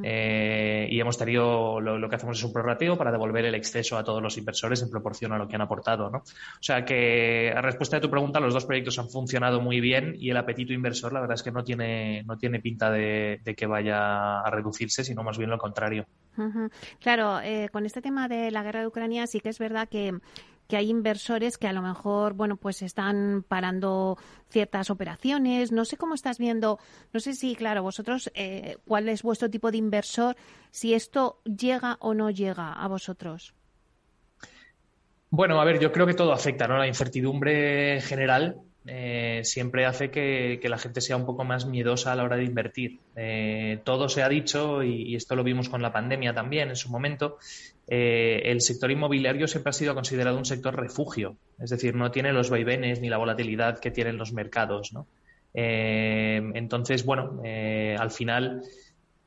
Eh, 0.03 0.87
y 0.91 1.01
hemos 1.01 1.17
tenido 1.17 1.81
lo, 1.81 2.11
que 2.11 2.17
hacemos 2.17 2.37
es 2.37 2.45
un 2.45 2.53
prorrateo 2.53 2.99
para 2.99 3.11
devolver 3.11 3.47
el 3.47 3.55
exceso 3.55 3.97
a 3.97 4.05
todos 4.05 4.23
los 4.23 4.37
inversores 4.37 4.83
en 4.83 4.91
proporción 4.91 5.33
a 5.33 5.39
lo 5.39 5.49
que 5.49 5.55
han 5.55 5.63
aportado. 5.63 6.11
¿no? 6.11 6.19
O 6.19 6.61
sea 6.61 6.85
que, 6.85 7.55
a 7.57 7.63
respuesta 7.63 7.97
de 7.97 8.03
tu 8.03 8.11
pregunta, 8.11 8.39
los 8.39 8.53
dos 8.53 8.67
proyectos 8.67 8.99
han 8.99 9.09
funcionado 9.09 9.63
muy 9.63 9.81
bien 9.81 10.15
y 10.19 10.29
el 10.29 10.37
apetito 10.37 10.75
inversor, 10.75 11.15
la 11.15 11.21
verdad 11.21 11.37
es 11.37 11.43
que 11.43 11.51
no 11.51 11.65
tiene, 11.65 12.23
no 12.25 12.37
tiene 12.37 12.61
pinta 12.61 12.91
de, 12.91 13.41
que 13.57 13.67
vaya 13.67 14.41
a 14.41 14.51
reducirse, 14.51 15.05
sino 15.05 15.23
más 15.23 15.39
bien 15.39 15.49
lo 15.49 15.57
contrario. 15.57 16.05
Claro, 17.01 17.41
eh, 17.41 17.71
con 17.73 17.87
este 17.87 18.03
tema 18.03 18.29
de 18.29 18.51
la 18.51 18.63
guerra 18.63 18.81
de 18.81 18.89
Ucrania 18.89 19.27
sí 19.27 19.41
que 19.41 19.49
es 19.49 19.59
verdad 19.59 19.89
que 19.89 20.13
que 20.69 20.77
hay 20.77 20.91
inversores 20.91 21.57
que 21.57 21.67
a 21.67 21.73
lo 21.73 21.81
mejor, 21.81 22.35
bueno, 22.35 22.57
pues 22.57 22.83
están 22.83 23.43
parando 23.49 24.19
ciertas 24.51 24.91
operaciones. 24.91 25.73
No 25.73 25.87
sé 25.87 25.97
cómo 25.97 26.15
estás 26.15 26.39
viendo, 26.39 26.79
no 27.13 27.21
sé 27.21 27.33
si, 27.33 27.57
claro, 27.57 27.83
vosotros, 27.83 28.31
eh, 28.35 28.77
cuál 28.87 29.09
es 29.09 29.23
vuestro 29.23 29.49
tipo 29.49 29.71
de 29.71 29.79
inversor, 29.79 30.37
si 30.71 30.93
esto 30.93 31.41
llega 31.45 31.97
o 32.01 32.13
no 32.13 32.31
llega 32.31 32.73
a 32.73 32.87
vosotros. 32.87 33.55
Bueno, 35.31 35.61
a 35.61 35.65
ver, 35.65 35.81
yo 35.81 35.91
creo 35.91 36.07
que 36.07 36.15
todo 36.15 36.33
afecta, 36.33 36.69
¿no? 36.69 36.77
La 36.77 36.87
incertidumbre 36.87 38.01
general 38.03 38.61
eh, 38.87 39.41
siempre 39.45 39.87
hace 39.87 40.11
que, 40.11 40.61
la 40.65 40.79
gente 40.79 41.01
sea 41.01 41.17
un 41.17 41.27
poco 41.27 41.45
más 41.45 41.67
miedosa 41.67 42.13
a 42.13 42.17
la 42.17 42.25
hora 42.25 42.37
de 42.37 42.45
invertir. 42.45 42.99
Eh, 43.17 43.81
todo 43.85 44.09
se 44.09 44.23
ha 44.23 44.29
dicho, 44.29 44.83
y, 44.83 45.15
esto 45.15 45.37
lo 45.37 45.45
vimos 45.45 45.69
con 45.69 45.83
la 45.83 45.93
pandemia 45.93 46.35
también 46.35 46.69
en 46.69 46.77
su 46.77 46.91
momento, 46.91 47.39
eh, 47.87 48.43
el 48.45 48.61
sector 48.61 48.91
inmobiliario 48.91 49.49
siempre 49.49 49.71
ha 49.71 49.73
sido 49.73 49.95
considerado 49.95 50.39
un 50.39 50.45
sector 50.45 50.77
refugio, 50.77 51.37
es 51.59 51.71
decir, 51.71 51.95
no 51.95 52.11
tiene 52.11 52.33
los 52.33 52.51
vaivenes 52.51 53.01
ni 53.01 53.09
la 53.09 53.19
volatilidad 53.19 53.79
que 53.79 53.91
tienen 53.91 54.17
los 54.17 54.33
mercados. 54.33 54.93
entonces, 55.55 57.05
bueno, 57.05 57.41
al 57.99 58.11
final 58.11 58.63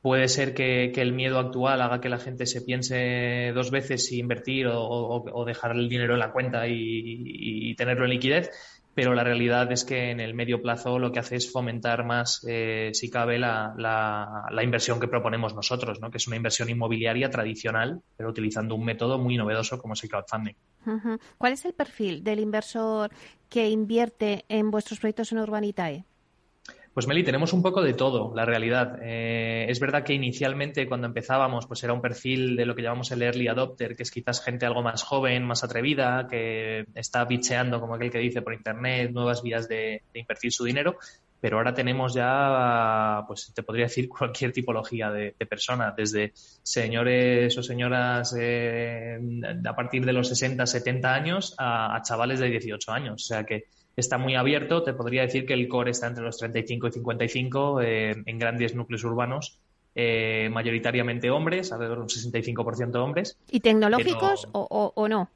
puede 0.02 0.28
ser 0.28 0.52
que, 0.52 0.92
el 0.96 1.12
miedo 1.12 1.38
actual 1.38 1.80
haga 1.80 2.00
que 2.00 2.08
la 2.08 2.18
gente 2.18 2.44
se 2.46 2.60
piense 2.60 3.52
dos 3.54 3.70
veces 3.70 4.04
si 4.04 4.18
invertir 4.18 4.66
o, 4.68 5.44
dejar 5.46 5.72
el 5.72 5.88
dinero 5.88 6.14
en 6.14 6.18
la 6.18 6.32
cuenta 6.32 6.66
y, 6.68 7.74
tenerlo 7.76 8.04
en 8.04 8.10
liquidez, 8.10 8.50
pero 8.94 9.14
la 9.14 9.24
realidad 9.24 9.70
es 9.72 9.84
que 9.84 10.10
en 10.10 10.20
el 10.20 10.34
medio 10.34 10.60
plazo 10.60 10.98
lo 10.98 11.12
que 11.12 11.20
hace 11.20 11.36
es 11.36 11.50
fomentar 11.50 12.04
más, 12.04 12.44
eh, 12.48 12.90
si 12.92 13.10
cabe, 13.10 13.38
la, 13.38 13.74
la, 13.76 14.62
inversión 14.62 15.00
que 15.00 15.08
proponemos 15.08 15.54
nosotros, 15.54 16.00
¿no? 16.00 16.10
que 16.10 16.18
es 16.18 16.26
una 16.26 16.36
inversión 16.36 16.68
inmobiliaria 16.68 17.30
tradicional, 17.30 18.02
pero 18.16 18.30
utilizando 18.30 18.74
un 18.74 18.84
método 18.84 19.18
muy 19.18 19.36
novedoso 19.36 19.78
como 19.78 19.94
es 19.94 20.04
el 20.04 20.10
crowdfunding. 20.10 20.54
¿Cuál 21.38 21.52
es 21.52 21.64
el 21.64 21.72
perfil 21.72 22.22
del 22.22 22.40
inversor 22.40 23.10
que 23.48 23.68
invierte 23.68 24.44
en 24.48 24.70
vuestros 24.70 25.00
proyectos 25.00 25.32
en 25.32 25.38
Urbanitae? 25.38 26.04
Pues 26.94 27.06
Meli, 27.06 27.24
tenemos 27.24 27.54
un 27.54 27.62
poco 27.62 27.80
de 27.80 27.94
todo, 27.94 28.34
la 28.36 28.44
realidad. 28.44 28.98
Eh, 29.00 29.64
es 29.66 29.80
verdad 29.80 30.04
que 30.04 30.12
inicialmente 30.12 30.86
cuando 30.86 31.06
empezábamos, 31.06 31.66
pues 31.66 31.82
era 31.84 31.94
un 31.94 32.02
perfil 32.02 32.54
de 32.54 32.66
lo 32.66 32.74
que 32.74 32.82
llamamos 32.82 33.10
el 33.12 33.22
early 33.22 33.48
adopter, 33.48 33.96
que 33.96 34.02
es 34.02 34.10
quizás 34.10 34.44
gente 34.44 34.66
algo 34.66 34.82
más 34.82 35.02
joven, 35.02 35.42
más 35.46 35.64
atrevida, 35.64 36.26
que 36.28 36.84
está 36.94 37.24
bicheando, 37.24 37.80
como 37.80 37.94
aquel 37.94 38.10
que 38.10 38.18
dice 38.18 38.42
por 38.42 38.52
internet, 38.52 39.10
nuevas 39.10 39.42
vías 39.42 39.68
de, 39.68 40.02
invertir 40.12 40.52
su 40.52 40.64
dinero. 40.64 40.98
Pero 41.40 41.56
ahora 41.56 41.72
tenemos 41.72 42.12
ya, 42.12 43.24
pues 43.26 43.52
te 43.54 43.62
podría 43.62 43.86
decir 43.86 44.06
cualquier 44.10 44.52
tipología 44.52 45.10
de, 45.10 45.32
persona, 45.48 45.94
desde 45.96 46.32
señores 46.34 47.56
o 47.56 47.62
señoras 47.62 48.36
eh, 48.38 49.18
a 49.64 49.74
partir 49.74 50.04
de 50.04 50.12
los 50.12 50.28
60, 50.28 50.66
70 50.66 51.14
años 51.14 51.54
a, 51.56 51.96
a 51.96 52.02
chavales 52.02 52.38
de 52.38 52.50
18 52.50 52.92
años. 52.92 53.14
O 53.14 53.26
sea 53.26 53.44
que 53.44 53.64
está 53.96 54.18
muy 54.18 54.34
abierto. 54.34 54.82
Te 54.82 54.92
podría 54.92 55.22
decir 55.22 55.46
que 55.46 55.54
el 55.54 55.68
core 55.68 55.90
está 55.90 56.08
entre 56.08 56.24
los 56.24 56.38
35 56.38 56.88
y 56.88 56.92
55 56.92 57.80
eh, 57.80 58.22
en 58.24 58.38
grandes 58.38 58.74
núcleos 58.74 59.04
urbanos, 59.04 59.58
eh, 59.94 60.48
mayoritariamente 60.50 61.30
hombres, 61.30 61.72
alrededor 61.72 61.98
de 61.98 62.02
un 62.02 62.08
65% 62.08 62.96
hombres. 62.96 63.38
¿Y 63.50 63.60
tecnológicos 63.60 64.48
o, 64.52 65.08
no? 65.08 65.30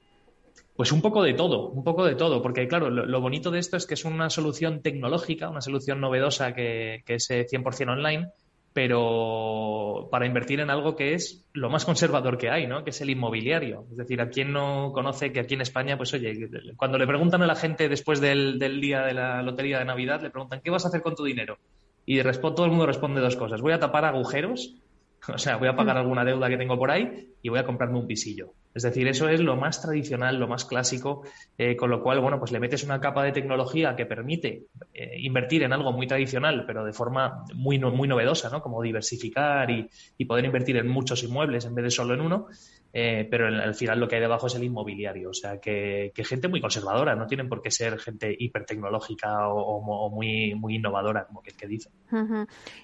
Pues 0.74 0.92
un 0.92 1.00
poco 1.00 1.22
de 1.22 1.32
todo, 1.32 1.68
un 1.68 1.84
poco 1.84 2.04
de 2.04 2.16
todo, 2.16 2.42
porque 2.42 2.68
claro, 2.68 2.90
lo, 2.90 3.20
bonito 3.20 3.50
de 3.50 3.58
esto 3.58 3.78
es 3.78 3.86
que 3.86 3.94
es 3.94 4.04
una 4.04 4.28
solución 4.28 4.82
tecnológica, 4.82 5.48
una 5.48 5.62
solución 5.62 6.00
novedosa 6.00 6.54
que, 6.54 7.02
que 7.06 7.14
es 7.14 7.30
100% 7.30 7.80
eh, 7.80 7.90
online, 7.90 8.28
pero 8.76 10.06
para 10.10 10.26
invertir 10.26 10.60
en 10.60 10.68
algo 10.68 10.96
que 10.96 11.14
es 11.14 11.46
lo 11.54 11.70
más 11.70 11.86
conservador 11.86 12.36
que 12.36 12.50
hay, 12.50 12.66
¿no? 12.66 12.84
Que 12.84 12.90
es 12.90 13.00
el 13.00 13.08
inmobiliario. 13.08 13.86
Es 13.90 13.96
decir, 13.96 14.20
a 14.20 14.28
quien 14.28 14.52
no 14.52 14.92
conoce 14.92 15.32
que 15.32 15.40
aquí 15.40 15.54
en 15.54 15.62
España, 15.62 15.96
pues 15.96 16.12
oye, 16.12 16.50
cuando 16.76 16.98
le 16.98 17.06
preguntan 17.06 17.42
a 17.42 17.46
la 17.46 17.54
gente 17.54 17.88
después 17.88 18.20
del, 18.20 18.58
día 18.58 19.00
de 19.00 19.14
la 19.14 19.42
lotería 19.42 19.78
de 19.78 19.86
Navidad, 19.86 20.20
le 20.20 20.28
preguntan, 20.28 20.60
¿qué 20.62 20.68
vas 20.68 20.84
a 20.84 20.88
hacer 20.88 21.00
con 21.00 21.14
tu 21.14 21.24
dinero? 21.24 21.56
Y 22.04 22.20
todo 22.20 22.66
el 22.66 22.70
mundo 22.70 22.84
responde 22.84 23.22
dos 23.22 23.36
cosas. 23.36 23.62
Voy 23.62 23.72
a 23.72 23.80
tapar 23.80 24.04
agujeros, 24.04 24.76
o 25.26 25.38
sea, 25.38 25.56
voy 25.56 25.68
a 25.68 25.74
pagar 25.74 25.96
mm. 25.96 26.00
alguna 26.00 26.26
deuda 26.26 26.50
que 26.50 26.58
tengo 26.58 26.78
por 26.78 26.90
ahí 26.90 27.30
y 27.40 27.48
voy 27.48 27.60
a 27.60 27.64
comprarme 27.64 27.98
un 27.98 28.06
pisillo. 28.06 28.52
Es 28.76 28.82
decir, 28.82 29.08
eso 29.08 29.30
es 29.30 29.40
lo 29.40 29.56
más 29.56 29.80
tradicional, 29.80 30.38
lo 30.38 30.48
más 30.48 30.66
clásico, 30.66 31.22
eh, 31.56 31.76
con 31.76 31.88
lo 31.88 32.02
cual, 32.02 32.20
bueno, 32.20 32.38
pues 32.38 32.52
le 32.52 32.60
metes 32.60 32.84
una 32.84 33.00
capa 33.00 33.24
de 33.24 33.32
tecnología 33.32 33.96
que 33.96 34.04
permite 34.04 34.66
eh, 34.92 35.16
invertir 35.18 35.62
en 35.62 35.72
algo 35.72 35.92
muy 35.92 36.06
tradicional, 36.06 36.64
pero 36.66 36.84
de 36.84 36.92
forma 36.92 37.46
muy, 37.54 37.78
muy 37.78 38.06
novedosa, 38.06 38.50
¿no? 38.50 38.60
Como 38.60 38.82
diversificar 38.82 39.70
y, 39.70 39.88
y 40.18 40.26
poder 40.26 40.44
invertir 40.44 40.76
en 40.76 40.88
muchos 40.88 41.22
inmuebles 41.22 41.64
en 41.64 41.74
vez 41.74 41.84
de 41.84 41.90
solo 41.90 42.12
en 42.12 42.20
uno. 42.20 42.48
Eh, 42.98 43.28
pero 43.30 43.48
al 43.48 43.74
final 43.74 44.00
lo 44.00 44.08
que 44.08 44.14
hay 44.14 44.22
debajo 44.22 44.46
es 44.46 44.54
el 44.54 44.64
inmobiliario. 44.64 45.28
O 45.28 45.34
sea, 45.34 45.60
que, 45.60 46.12
gente 46.16 46.48
muy 46.48 46.62
conservadora, 46.62 47.14
no 47.14 47.26
tienen 47.26 47.46
por 47.46 47.60
qué 47.60 47.70
ser 47.70 47.98
gente 47.98 48.34
hipertecnológica 48.38 49.48
o, 49.50 49.60
o 49.60 50.08
muy, 50.08 50.54
muy 50.54 50.76
innovadora, 50.76 51.26
como 51.26 51.42
que 51.42 51.50
el 51.50 51.56
que 51.58 51.66
dice. 51.66 51.90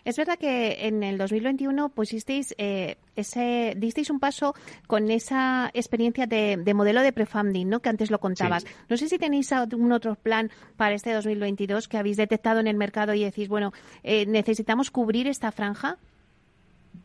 Es 0.04 0.18
verdad 0.18 0.38
que 0.38 0.86
en 0.86 1.02
el 1.02 1.16
2021 1.16 1.88
pusisteis 1.94 2.54
eh, 2.58 2.98
ese, 3.16 3.72
disteis 3.78 4.10
un 4.10 4.20
paso 4.20 4.54
con 4.86 5.10
esa 5.10 5.70
experiencia 5.72 6.26
de, 6.26 6.74
modelo 6.74 7.00
de 7.00 7.14
prefunding, 7.14 7.70
¿no? 7.70 7.80
Que 7.80 7.88
antes 7.88 8.10
lo 8.10 8.20
contabas. 8.20 8.66
No 8.90 8.98
sé 8.98 9.08
si 9.08 9.16
tenéis 9.16 9.50
algún 9.52 9.92
otro 9.92 10.16
plan 10.16 10.50
para 10.76 10.94
este 10.94 11.14
2022 11.14 11.88
que 11.88 11.96
habéis 11.96 12.18
detectado 12.18 12.60
en 12.60 12.66
el 12.66 12.76
mercado 12.76 13.14
y 13.14 13.24
decís, 13.24 13.48
bueno, 13.48 13.72
eh, 14.02 14.26
necesitamos 14.26 14.90
cubrir 14.90 15.26
esta 15.26 15.52
franja. 15.52 15.96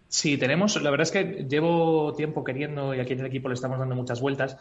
Sí, 0.10 0.38
tenemos, 0.38 0.82
la 0.82 0.90
verdad 0.90 1.04
es 1.04 1.12
que 1.12 1.46
llevo 1.50 2.14
tiempo 2.14 2.44
queriendo, 2.44 2.96
y 2.96 3.00
aquí 3.00 3.14
en 3.14 3.20
el 3.20 3.26
equipo 3.26 3.50
le 3.50 3.56
estamos 3.56 3.78
dando 3.78 3.96
muchas 3.96 4.22
vueltas, 4.22 4.58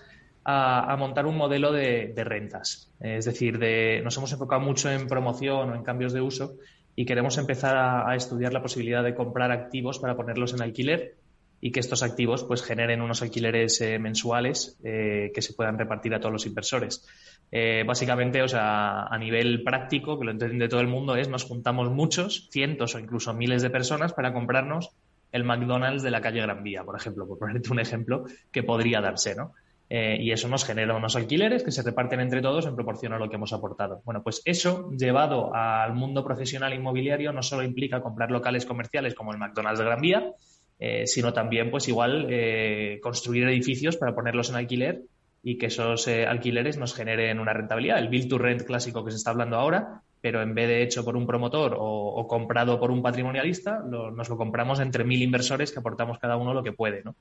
a, 0.49 0.97
montar 0.97 1.27
un 1.27 1.37
modelo 1.37 1.73
de, 1.73 2.13
rentas. 2.17 2.93
Es 3.01 3.25
decir, 3.25 3.59
de, 3.59 4.01
nos 4.03 4.17
hemos 4.17 4.33
enfocado 4.33 4.61
mucho 4.61 4.91
en 4.91 5.09
promoción 5.09 5.71
o 5.71 5.75
en 5.75 5.83
cambios 5.83 6.13
de 6.13 6.21
uso 6.21 6.55
y 6.95 7.05
queremos 7.05 7.37
empezar 7.37 7.77
a, 7.77 8.15
estudiar 8.15 8.53
la 8.53 8.63
posibilidad 8.63 9.03
de 9.03 9.15
comprar 9.15 9.51
activos 9.51 9.99
para 9.99 10.17
ponerlos 10.17 10.55
en 10.55 10.63
alquiler 10.63 11.17
y 11.61 11.73
que 11.73 11.81
estos 11.81 12.03
activos 12.03 12.45
pues 12.45 12.63
generen 12.63 13.03
unos 13.03 13.23
alquileres 13.23 13.81
eh, 13.81 13.99
mensuales 13.99 14.79
eh, 14.85 15.33
que 15.35 15.43
se 15.43 15.53
puedan 15.55 15.79
repartir 15.79 16.15
a 16.15 16.21
todos 16.21 16.33
los 16.33 16.47
inversores. 16.47 17.05
Eh, 17.51 17.83
básicamente, 17.85 18.43
o 18.43 18.49
sea, 18.49 19.05
a 19.05 19.19
nivel 19.19 19.65
práctico, 19.65 20.19
que 20.19 20.27
lo 20.27 20.31
entiende 20.31 20.69
todo 20.69 20.81
el 20.81 20.87
mundo, 20.89 21.17
es 21.17 21.29
nos 21.29 21.45
juntamos 21.45 21.91
muchos, 21.91 22.49
cientos 22.51 22.95
o 22.95 23.01
incluso 23.01 23.35
miles 23.35 23.63
de 23.63 23.71
personas 23.71 24.13
para 24.13 24.33
comprarnos 24.33 24.93
el 25.33 25.45
McDonald's 25.45 26.03
de 26.03 26.11
la 26.11 26.21
calle 26.21 26.41
Gran 26.41 26.63
Vía, 26.63 26.85
por 26.85 26.97
ejemplo, 26.97 27.27
por 27.27 27.39
ponerte 27.39 27.71
un 27.71 27.81
ejemplo 27.81 28.25
que 28.51 28.63
podría 28.63 29.01
darse, 29.01 29.35
¿no? 29.35 29.53
Eh, 29.89 30.19
y 30.21 30.33
eso 30.33 30.49
nos 30.49 30.65
genera 30.65 30.97
unos 30.97 31.15
alquileres 31.15 31.63
que 31.63 31.71
se 31.71 31.83
reparten 31.83 32.19
entre 32.19 32.43
todos 32.43 32.67
en 32.67 32.75
proporción 32.75 33.13
a 33.13 33.19
lo 33.19 33.29
que 33.29 33.37
hemos 33.37 33.53
aportado. 33.53 34.03
Bueno, 34.05 34.23
pues 34.23 34.43
eso 34.45 34.91
llevado 34.91 35.55
al 35.55 35.95
mundo 35.95 36.25
profesional 36.25 36.75
inmobiliario 36.75 37.33
no 37.33 37.43
solo 37.43 37.63
implica 37.63 38.01
comprar 38.01 38.33
locales 38.33 38.67
comerciales 38.67 39.15
como 39.15 39.33
el 39.33 39.39
McDonald's 39.39 39.79
de 39.79 39.85
Gran 39.85 40.01
Vía, 40.01 40.33
eh, 40.81 41.07
sino 41.07 41.33
también, 41.33 41.71
pues 41.71 41.87
igual, 41.87 42.27
eh, 42.31 42.99
construir 43.01 43.47
edificios 43.47 43.97
para 43.97 44.15
ponerlos 44.15 44.51
en 44.51 44.57
alquiler 44.57 45.03
y 45.43 45.57
que 45.57 45.67
esos 45.67 46.09
alquileres 46.09 46.77
nos 46.77 46.93
generen 46.93 47.39
una 47.39 47.53
rentabilidad. 47.53 48.01
El 48.01 48.09
build 48.09 48.29
to 48.29 48.39
rent 48.39 48.63
clásico 48.63 49.05
que 49.05 49.13
se 49.13 49.19
está 49.19 49.31
hablando 49.31 49.57
ahora 49.57 50.03
pero 50.21 50.43
en 50.43 50.55
vez 50.55 50.69
de 50.69 50.83
hecho 50.83 51.05
por 51.05 51.17
un 51.17 51.27
promotor 51.27 51.77
o, 51.79 52.27
comprado 52.27 52.81
por 52.81 52.91
un 52.91 53.03
patrimonialista, 53.03 53.81
nos 53.81 54.29
lo 54.29 54.37
compramos 54.37 54.81
entre 54.81 55.05
mil 55.05 55.23
inversores 55.23 55.73
que 55.73 55.79
aportamos 55.79 56.19
cada 56.19 56.37
uno 56.37 56.55
lo 56.55 56.63
que 56.63 56.73
puede. 56.73 57.03
¿no? 57.05 57.15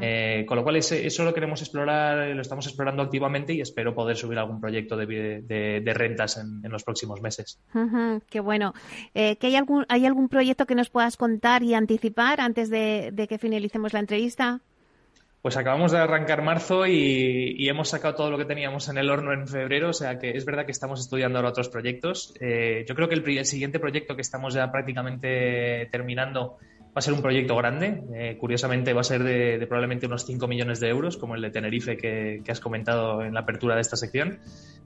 Eh, 0.00 0.44
con 0.46 0.56
lo 0.56 0.62
cual, 0.62 0.76
eso 0.76 1.24
lo 1.24 1.34
queremos 1.34 1.60
explorar, 1.60 2.28
lo 2.28 2.40
estamos 2.40 2.66
explorando 2.66 3.02
activamente 3.02 3.52
y 3.52 3.60
espero 3.60 3.94
poder 3.94 4.16
subir 4.16 4.38
algún 4.38 4.60
proyecto 4.60 4.96
de, 4.96 5.92
rentas 5.94 6.38
en, 6.38 6.70
los 6.70 6.84
próximos 6.84 7.20
meses. 7.20 7.60
qué 8.30 8.40
bueno. 8.40 8.74
Eh, 9.14 9.36
¿que 9.36 9.48
hay, 9.48 9.56
algún, 9.56 9.84
¿Hay 9.88 10.06
algún 10.06 10.28
proyecto 10.28 10.66
que 10.66 10.74
nos 10.74 10.90
puedas 10.90 11.16
contar 11.16 11.62
y 11.62 11.74
anticipar 11.74 12.40
antes 12.40 12.70
de 12.70 13.26
que 13.28 13.38
finalicemos 13.38 13.92
la 13.92 14.00
entrevista? 14.00 14.60
Pues 15.46 15.56
acabamos 15.56 15.92
de 15.92 15.98
arrancar 15.98 16.42
marzo 16.42 16.88
y, 16.88 17.68
hemos 17.68 17.90
sacado 17.90 18.16
todo 18.16 18.30
lo 18.32 18.36
que 18.36 18.46
teníamos 18.46 18.88
en 18.88 18.98
el 18.98 19.08
horno 19.08 19.32
en 19.32 19.46
febrero, 19.46 19.90
o 19.90 19.92
sea 19.92 20.18
que 20.18 20.30
es 20.30 20.44
verdad 20.44 20.66
que 20.66 20.72
estamos 20.72 20.98
estudiando 20.98 21.38
ahora 21.38 21.50
otros 21.50 21.68
proyectos. 21.68 22.34
Eh, 22.40 22.84
yo 22.84 22.96
creo 22.96 23.08
que 23.08 23.14
el, 23.14 23.44
siguiente 23.44 23.78
proyecto 23.78 24.16
que 24.16 24.22
estamos 24.22 24.54
ya 24.54 24.72
prácticamente 24.72 25.86
terminando 25.92 26.56
va 26.96 27.00
a 27.00 27.02
ser 27.02 27.12
un 27.12 27.20
proyecto 27.20 27.54
grande. 27.56 28.02
Eh, 28.14 28.38
curiosamente 28.40 28.94
va 28.94 29.02
a 29.02 29.04
ser 29.04 29.22
de, 29.22 29.58
probablemente 29.66 30.06
unos 30.06 30.24
5 30.24 30.48
millones 30.48 30.80
de 30.80 30.88
euros, 30.88 31.18
como 31.18 31.34
el 31.34 31.42
de 31.42 31.50
Tenerife 31.50 31.98
que, 31.98 32.42
has 32.48 32.58
comentado 32.58 33.22
en 33.22 33.34
la 33.34 33.40
apertura 33.40 33.74
de 33.74 33.82
esta 33.82 33.96
sección. 33.96 34.38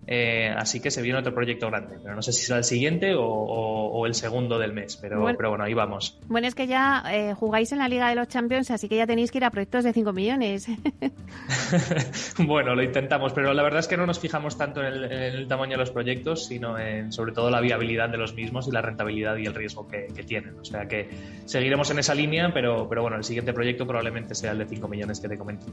Eh, 0.08 0.52
así 0.56 0.80
que 0.80 0.90
se 0.90 1.02
viene 1.02 1.20
otro 1.20 1.32
proyecto 1.32 1.68
grande, 1.68 1.98
pero 2.02 2.16
no 2.16 2.22
sé 2.22 2.32
si 2.32 2.42
será 2.42 2.58
el 2.58 2.64
siguiente 2.64 3.14
o, 3.16 4.06
el 4.06 4.14
segundo 4.14 4.58
del 4.58 4.72
mes, 4.72 4.96
pero 4.96 5.20
bueno, 5.20 5.36
pero 5.36 5.50
bueno 5.50 5.62
ahí 5.64 5.74
vamos. 5.74 6.18
Bueno, 6.26 6.48
es 6.48 6.54
que 6.56 6.66
ya 6.66 7.04
eh, 7.12 7.34
jugáis 7.34 7.70
en 7.70 7.78
la 7.78 7.88
Liga 7.88 8.08
de 8.08 8.16
los 8.16 8.26
Champions, 8.26 8.72
así 8.72 8.88
que 8.88 8.96
ya 8.96 9.06
tenéis 9.06 9.30
que 9.30 9.38
ir 9.38 9.44
a 9.44 9.50
proyectos 9.50 9.84
de 9.84 9.92
5 9.92 10.12
millones. 10.12 10.66
bueno, 12.38 12.74
lo 12.74 12.82
intentamos, 12.82 13.32
pero 13.34 13.52
la 13.54 13.62
verdad 13.62 13.80
es 13.80 13.88
que 13.88 13.96
no 13.96 14.06
nos 14.06 14.18
fijamos 14.18 14.58
tanto 14.58 14.82
en 14.82 15.04
el, 15.04 15.46
tamaño 15.46 15.72
de 15.72 15.78
los 15.78 15.90
proyectos, 15.90 16.46
sino 16.46 16.76
en 16.76 17.12
sobre 17.12 17.32
todo 17.32 17.50
la 17.50 17.60
viabilidad 17.60 18.08
de 18.08 18.16
los 18.16 18.34
mismos 18.34 18.66
y 18.66 18.72
la 18.72 18.82
rentabilidad 18.82 19.36
y 19.36 19.46
el 19.46 19.54
riesgo 19.54 19.86
que, 19.86 20.08
que 20.12 20.24
tienen. 20.24 20.58
O 20.58 20.64
sea 20.64 20.88
que 20.88 21.08
seguiremos 21.44 21.88
en 21.90 21.99
esa 22.00 22.14
línea, 22.14 22.52
pero, 22.52 22.88
pero 22.88 23.02
bueno, 23.02 23.16
el 23.16 23.24
siguiente 23.24 23.52
proyecto 23.52 23.86
probablemente 23.86 24.34
sea 24.34 24.52
el 24.52 24.58
de 24.58 24.66
5 24.66 24.88
millones 24.88 25.20
que 25.20 25.28
te 25.28 25.38
comento. 25.38 25.66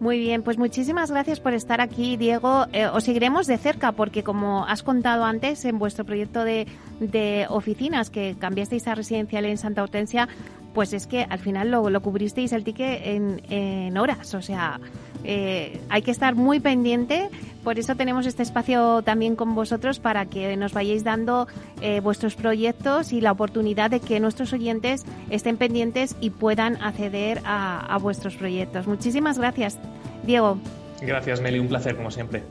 Muy 0.00 0.18
bien, 0.18 0.42
pues 0.42 0.58
muchísimas 0.58 1.10
gracias 1.10 1.40
por 1.40 1.54
estar 1.54 1.80
aquí, 1.80 2.16
Diego. 2.16 2.66
Eh, 2.72 2.86
os 2.86 3.04
seguiremos 3.04 3.46
de 3.46 3.58
cerca 3.58 3.92
porque, 3.92 4.22
como 4.22 4.66
has 4.66 4.82
contado 4.82 5.24
antes, 5.24 5.64
en 5.64 5.78
vuestro 5.78 6.04
proyecto 6.04 6.44
de, 6.44 6.66
de 7.00 7.46
oficinas 7.48 8.10
que 8.10 8.36
cambiasteis 8.38 8.86
a 8.88 8.94
residencial 8.94 9.44
en 9.44 9.58
Santa 9.58 9.82
Hortensia, 9.82 10.28
pues 10.74 10.92
es 10.92 11.06
que 11.06 11.22
al 11.22 11.38
final 11.38 11.70
lo, 11.70 11.88
lo 11.88 12.02
cubristeis 12.02 12.52
el 12.52 12.64
ticket 12.64 13.00
en, 13.04 13.40
en 13.48 13.96
horas, 13.96 14.34
o 14.34 14.42
sea, 14.42 14.80
eh, 15.24 15.80
hay 15.88 16.02
que 16.02 16.10
estar 16.10 16.34
muy 16.34 16.60
pendiente. 16.60 17.28
Por 17.62 17.78
eso 17.78 17.96
tenemos 17.96 18.26
este 18.26 18.42
espacio 18.42 19.02
también 19.02 19.36
con 19.36 19.54
vosotros 19.54 19.98
para 19.98 20.26
que 20.26 20.56
nos 20.56 20.74
vayáis 20.74 21.02
dando 21.02 21.48
eh, 21.80 22.00
vuestros 22.00 22.34
proyectos 22.34 23.12
y 23.12 23.20
la 23.20 23.32
oportunidad 23.32 23.90
de 23.90 24.00
que 24.00 24.20
nuestros 24.20 24.52
oyentes 24.52 25.04
estén 25.30 25.56
pendientes 25.56 26.14
y 26.20 26.30
puedan 26.30 26.76
acceder 26.82 27.40
a, 27.44 27.80
a 27.80 27.98
vuestros 27.98 28.36
proyectos. 28.36 28.86
Muchísimas 28.86 29.38
gracias, 29.38 29.78
Diego. 30.24 30.58
Gracias, 31.00 31.40
Meli. 31.40 31.58
Un 31.58 31.68
placer, 31.68 31.96
como 31.96 32.10
siempre. 32.10 32.42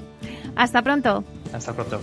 Hasta 0.55 0.81
pronto. 0.81 1.23
Hasta 1.53 1.73
pronto. 1.73 1.99